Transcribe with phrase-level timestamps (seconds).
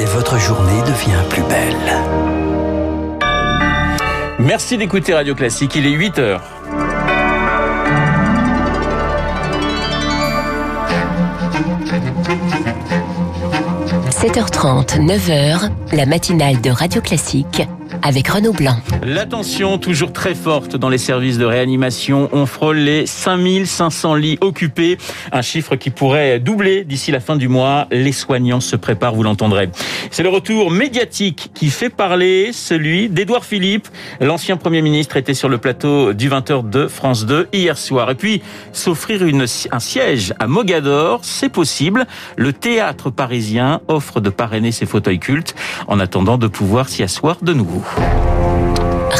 [0.00, 1.74] et votre journée devient plus belle.
[4.38, 6.42] Merci d'écouter Radio Classique, il est 8 heures.
[14.10, 17.62] 7h30, 9h, la matinale de Radio Classique
[18.02, 18.76] avec Renaud Blanc.
[19.02, 22.28] La tension toujours très forte dans les services de réanimation.
[22.32, 24.98] On frôle les 5500 lits occupés,
[25.32, 27.86] un chiffre qui pourrait doubler d'ici la fin du mois.
[27.90, 29.68] Les soignants se préparent, vous l'entendrez.
[30.10, 33.88] C'est le retour médiatique qui fait parler, celui d'Édouard Philippe.
[34.20, 38.10] L'ancien Premier ministre était sur le plateau du 20h de France 2 hier soir.
[38.10, 38.42] Et puis,
[38.72, 39.22] s'offrir
[39.70, 42.06] un siège à Mogador, c'est possible.
[42.36, 45.54] Le théâtre parisien offre de parrainer ses fauteuils cultes
[45.86, 47.77] en attendant de pouvoir s'y asseoir de nouveau.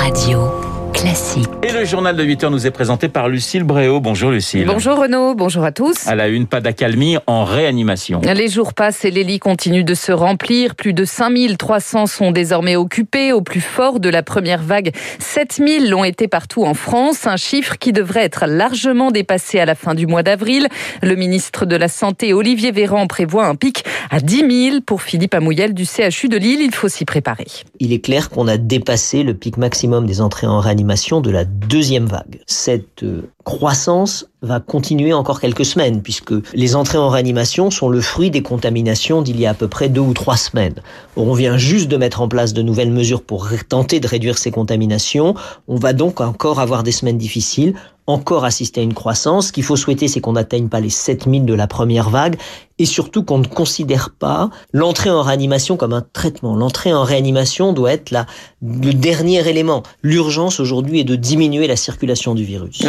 [0.00, 0.61] Radio
[0.92, 1.48] classique.
[1.62, 4.00] Et le journal de 8 heures nous est présenté par Lucille Bréau.
[4.00, 4.66] Bonjour Lucille.
[4.66, 6.06] Bonjour Renaud, bonjour à tous.
[6.06, 8.20] À la une, pas d'accalmie en réanimation.
[8.20, 10.74] Les jours passent et les lits continuent de se remplir.
[10.74, 13.32] Plus de 5300 sont désormais occupés.
[13.32, 17.26] Au plus fort de la première vague, 7000 l'ont été partout en France.
[17.26, 20.68] Un chiffre qui devrait être largement dépassé à la fin du mois d'avril.
[21.02, 25.34] Le ministre de la Santé, Olivier Véran, prévoit un pic à 10 000 pour Philippe
[25.34, 26.60] Amouyel du CHU de Lille.
[26.60, 27.46] Il faut s'y préparer.
[27.80, 30.81] Il est clair qu'on a dépassé le pic maximum des entrées en réanimation
[31.20, 32.40] de la deuxième vague.
[32.46, 38.00] Cette euh, croissance va continuer encore quelques semaines puisque les entrées en réanimation sont le
[38.00, 40.74] fruit des contaminations d'il y a à peu près deux ou trois semaines.
[41.16, 44.50] On vient juste de mettre en place de nouvelles mesures pour tenter de réduire ces
[44.50, 45.34] contaminations.
[45.68, 47.74] On va donc encore avoir des semaines difficiles
[48.06, 49.48] encore assister à une croissance.
[49.48, 52.36] Ce qu'il faut souhaiter, c'est qu'on n'atteigne pas les 7000 de la première vague
[52.78, 56.56] et surtout qu'on ne considère pas l'entrée en réanimation comme un traitement.
[56.56, 58.26] L'entrée en réanimation doit être la,
[58.60, 59.84] le dernier élément.
[60.02, 62.82] L'urgence aujourd'hui est de diminuer la circulation du virus.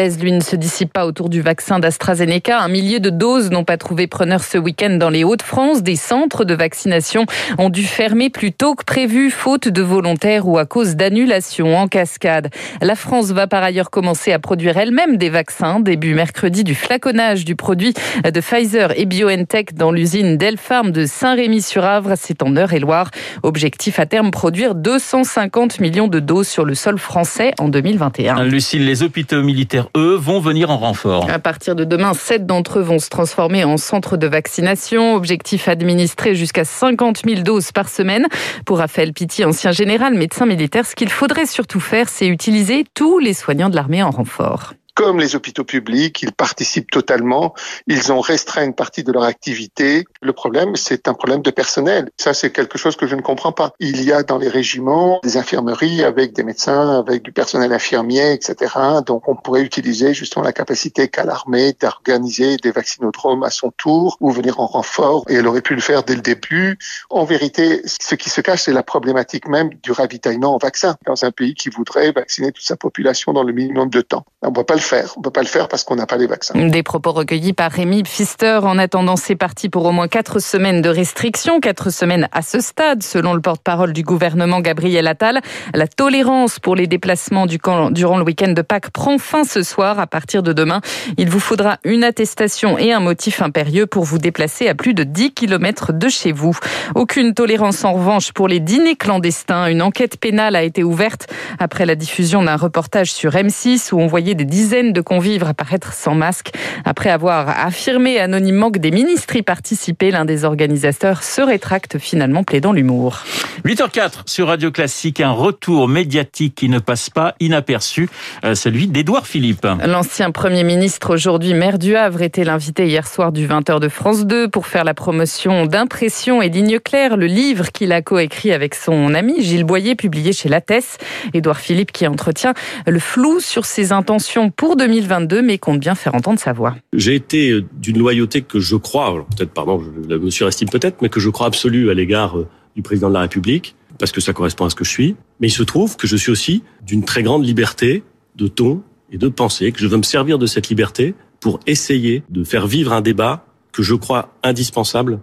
[0.00, 2.58] Malaise, lui, ne se dissipe pas autour du vaccin d'AstraZeneca.
[2.58, 5.82] Un millier de doses n'ont pas trouvé preneur ce week-end dans les Hauts-de-France.
[5.82, 7.26] Des centres de vaccination
[7.58, 11.86] ont dû fermer plus tôt que prévu, faute de volontaires ou à cause d'annulations en
[11.86, 12.48] cascade.
[12.80, 15.80] La France va par ailleurs commencer à produire elle-même des vaccins.
[15.80, 17.92] Début mercredi du flaconnage du produit
[18.24, 22.14] de Pfizer et BioNTech dans l'usine Delpharm de Saint-Rémy-sur-Avre.
[22.16, 23.10] C'est en Eure-et-Loire.
[23.42, 28.44] Objectif à terme produire 250 millions de doses sur le sol français en 2021.
[28.44, 31.28] Lucille, les hôpitaux militaires, eux, vont venir en renfort.
[31.30, 35.14] À partir de demain, sept d'entre eux vont se transformer en centres de vaccination.
[35.14, 38.26] Objectif administré jusqu'à 50 000 doses par semaine.
[38.64, 43.18] Pour Raphaël Pitti, ancien général, médecin militaire, ce qu'il faudrait surtout faire, c'est utiliser tous
[43.18, 47.54] les soignants de l'armée en renfort comme les hôpitaux publics, ils participent totalement.
[47.86, 50.04] Ils ont restreint une partie de leur activité.
[50.20, 52.10] Le problème, c'est un problème de personnel.
[52.18, 53.72] Ça, c'est quelque chose que je ne comprends pas.
[53.80, 58.34] Il y a dans les régiments des infirmeries avec des médecins, avec du personnel infirmier,
[58.34, 58.74] etc.
[59.06, 64.18] Donc, on pourrait utiliser justement la capacité qu'a l'armée d'organiser des vaccinodromes à son tour
[64.20, 65.24] ou venir en renfort.
[65.30, 66.76] Et elle aurait pu le faire dès le début.
[67.08, 71.24] En vérité, ce qui se cache, c'est la problématique même du ravitaillement en vaccin dans
[71.24, 74.26] un pays qui voudrait vacciner toute sa population dans le minimum de temps.
[74.42, 75.14] On ne peut pas le faire.
[75.16, 76.54] On peut pas le faire parce qu'on n'a pas les vaccins.
[76.54, 78.60] Des propos recueillis par Rémi Pfister.
[78.62, 81.60] En attendant, c'est parti pour au moins quatre semaines de restrictions.
[81.60, 85.40] Quatre semaines à ce stade, selon le porte-parole du gouvernement Gabriel Attal.
[85.74, 90.00] La tolérance pour les déplacements durant le week-end de Pâques prend fin ce soir.
[90.00, 90.80] À partir de demain,
[91.16, 95.04] il vous faudra une attestation et un motif impérieux pour vous déplacer à plus de
[95.04, 96.56] 10 km de chez vous.
[96.96, 99.66] Aucune tolérance en revanche pour les dîners clandestins.
[99.66, 101.28] Une enquête pénale a été ouverte
[101.60, 105.92] après la diffusion d'un reportage sur M6 où on voyait des dizaines de convives apparaître
[105.92, 106.50] sans masque.
[106.84, 112.42] Après avoir affirmé anonymement que des ministres y participaient, l'un des organisateurs se rétracte finalement
[112.42, 113.24] plaidant l'humour.
[113.64, 118.08] 8h04 sur Radio Classique, un retour médiatique qui ne passe pas inaperçu,
[118.44, 119.66] euh, celui d'Édouard Philippe.
[119.84, 124.26] L'ancien Premier ministre, aujourd'hui maire du Havre, était l'invité hier soir du 20h de France
[124.26, 128.74] 2 pour faire la promotion d'Impression et Ligne Claire, le livre qu'il a coécrit avec
[128.74, 130.98] son ami Gilles Boyer, publié chez Lattès.
[131.34, 132.54] Édouard Philippe qui entretient
[132.86, 136.76] le flou sur ses intentions pour 2022, mais compte bien faire entendre sa voix.
[136.92, 141.08] J'ai été euh, d'une loyauté que je crois, peut-être, pardon, je me surestime peut-être, mais
[141.08, 142.46] que je crois absolue à l'égard euh,
[142.76, 145.16] du président de la République, parce que ça correspond à ce que je suis.
[145.40, 148.02] Mais il se trouve que je suis aussi d'une très grande liberté
[148.36, 152.22] de ton et de pensée, que je veux me servir de cette liberté pour essayer
[152.28, 155.20] de faire vivre un débat que je crois indispensable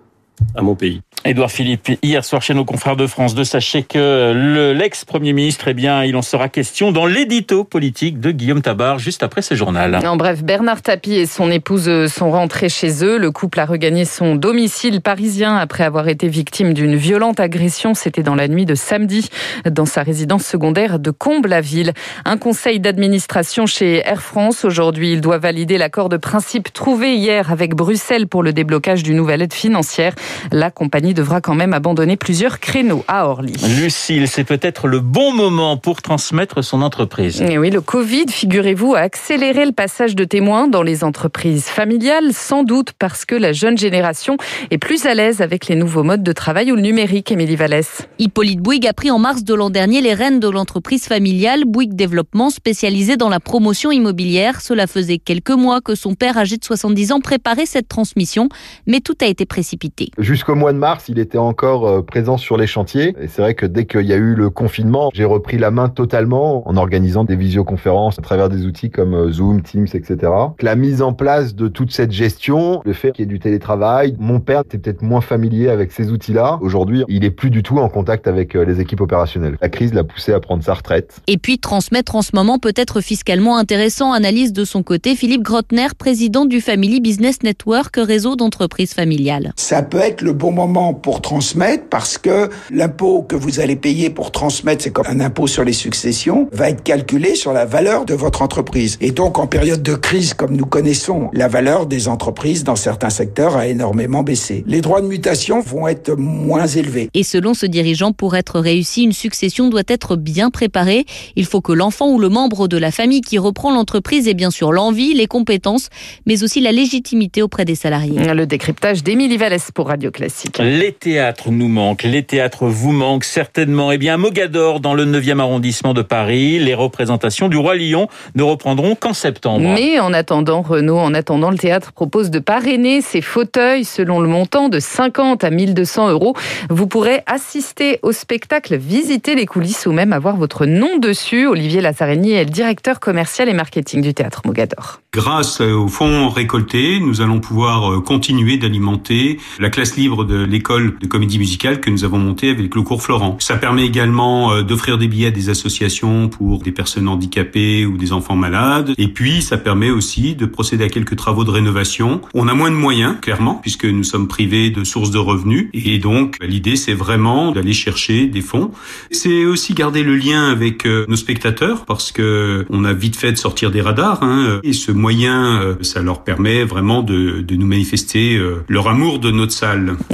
[0.56, 1.02] à mon pays.
[1.26, 5.74] Édouard Philippe, hier soir chez nos confrères de France 2, sachez que l'ex-premier ministre, eh
[5.74, 10.00] bien, il en sera question dans l'édito politique de Guillaume Tabar, juste après ce journal.
[10.06, 13.18] En bref, Bernard Tapie et son épouse sont rentrés chez eux.
[13.18, 17.94] Le couple a regagné son domicile parisien après avoir été victime d'une violente agression.
[17.94, 19.30] C'était dans la nuit de samedi,
[19.70, 21.94] dans sa résidence secondaire de Comble-la-Ville.
[22.24, 24.64] Un conseil d'administration chez Air France.
[24.64, 29.18] Aujourd'hui, il doit valider l'accord de principe trouvé hier avec Bruxelles pour le déblocage d'une
[29.18, 30.14] nouvelle aide financière.
[30.52, 33.54] La compagnie devra quand même abandonner plusieurs créneaux à Orly.
[33.80, 37.42] Lucille, c'est peut-être le bon moment pour transmettre son entreprise.
[37.42, 42.34] Et oui, le Covid, figurez-vous, a accéléré le passage de témoins dans les entreprises familiales,
[42.34, 44.38] sans doute parce que la jeune génération
[44.72, 48.08] est plus à l'aise avec les nouveaux modes de travail ou le numérique, Émilie Vallès.
[48.20, 51.96] Hippolyte Bouygues a pris en mars de l'an dernier les rênes de l'entreprise familiale Bouygues
[51.96, 54.62] Développement spécialisée dans la promotion immobilière.
[54.62, 58.50] Cela faisait quelques mois que son père âgé de 70 ans préparait cette transmission,
[58.86, 60.10] mais tout a été précipité.
[60.18, 63.16] Jusqu'au mois de mars, il était encore euh, présent sur les chantiers.
[63.22, 65.90] Et c'est vrai que dès qu'il y a eu le confinement, j'ai repris la main
[65.90, 70.32] totalement en organisant des visioconférences à travers des outils comme euh, Zoom, Teams, etc.
[70.60, 74.16] La mise en place de toute cette gestion, le fait qu'il y ait du télétravail,
[74.18, 76.58] mon père était peut-être moins familier avec ces outils-là.
[76.62, 79.60] Aujourd'hui, il est plus du tout en contact avec euh, les équipes opérationnelles.
[79.62, 81.22] La crise l'a poussé à prendre sa retraite.
[81.28, 84.14] Et puis transmettre en ce moment peut être fiscalement intéressant.
[84.14, 89.54] Analyse de son côté Philippe Grotner, président du Family Business Network, réseau d'entreprises familiales.
[89.58, 94.10] Ça peut être le bon moment pour transmettre parce que l'impôt que vous allez payer
[94.10, 98.06] pour transmettre, c'est comme un impôt sur les successions, va être calculé sur la valeur
[98.06, 98.98] de votre entreprise.
[99.02, 103.10] Et donc en période de crise comme nous connaissons, la valeur des entreprises dans certains
[103.10, 104.64] secteurs a énormément baissé.
[104.68, 107.10] Les droits de mutation vont être moins élevés.
[107.14, 111.06] Et selon ce dirigeant, pour être réussi, une succession doit être bien préparée.
[111.36, 114.52] Il faut que l'enfant ou le membre de la famille qui reprend l'entreprise ait bien
[114.52, 115.90] sûr l'envie, les compétences,
[116.26, 118.34] mais aussi la légitimité auprès des salariés.
[118.34, 120.60] Le décryptage d'Émilie Vallès pour Radio Classique.
[120.60, 123.92] Les théâtres nous manquent, les théâtres vous manquent certainement.
[123.92, 128.44] Eh bien, Mogador, dans le 9e arrondissement de Paris, les représentations du Roi Lion ne
[128.44, 129.74] reprendront qu'en septembre.
[129.74, 134.28] Mais en attendant, Renaud, en attendant, le théâtre propose de parrainer ses fauteuils selon le
[134.28, 136.36] montant de 50 à 1200 euros.
[136.70, 141.48] Vous pourrez assister au spectacle, visiter les coulisses ou même avoir votre nom dessus.
[141.48, 145.02] Olivier Lazzarini est le directeur commercial et marketing du théâtre Mogador.
[145.14, 150.98] Grâce aux fonds récoltés, nous allons pouvoir euh, continuer d'alimenter la classe libre de l'école
[151.00, 153.38] de comédie musicale que nous avons montée avec le cours Florent.
[153.40, 157.96] Ça permet également euh, d'offrir des billets à des associations pour des personnes handicapées ou
[157.96, 158.96] des enfants malades.
[158.98, 162.22] Et puis, ça permet aussi de procéder à quelques travaux de rénovation.
[162.34, 165.70] On a moins de moyens, clairement, puisque nous sommes privés de sources de revenus.
[165.76, 168.72] Et donc, l'idée, c'est vraiment d'aller chercher des fonds.
[169.12, 173.32] C'est aussi garder le lien avec euh, nos spectateurs, parce que on a vite fait
[173.32, 174.24] de sortir des radars.
[174.24, 179.30] Hein, et ce moyen, ça leur permet vraiment de, de nous manifester leur amour de
[179.30, 179.67] notre salle.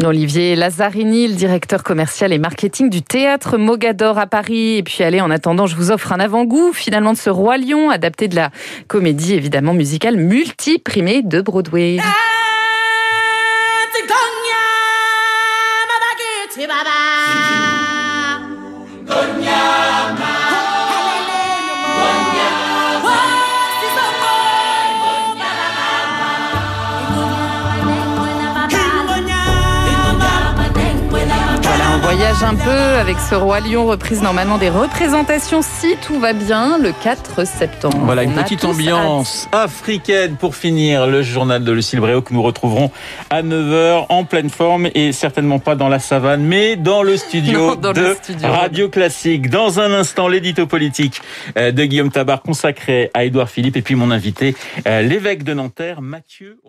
[0.04, 4.78] Olivier Lazzarini, le directeur commercial et marketing du théâtre Mogador à Paris.
[4.78, 7.90] Et puis allez, en attendant, je vous offre un avant-goût finalement de ce Roi Lion,
[7.90, 8.52] adapté de la
[8.88, 11.98] comédie évidemment musicale multiprimée de Broadway.
[32.34, 36.78] Voyage un peu avec ce Roi Lion reprise normalement des représentations si tout va bien
[36.78, 37.98] le 4 septembre.
[38.04, 42.92] Voilà une petite ambiance africaine pour finir le journal de Lucille Bréau que nous retrouverons
[43.30, 47.60] à 9h en pleine forme et certainement pas dans la savane mais dans le studio
[47.68, 48.48] non, dans de le studio.
[48.48, 49.50] Radio Classique.
[49.50, 51.22] Dans un instant l'édito politique
[51.56, 56.60] de Guillaume Tabar consacré à Édouard Philippe et puis mon invité l'évêque de Nanterre Mathieu